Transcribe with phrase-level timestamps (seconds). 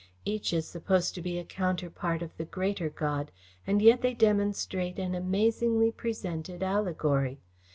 [0.25, 3.29] Each is supposed to be a counterpart of the greater God,
[3.67, 7.39] and yet they demonstrate an amazingly presented allegory.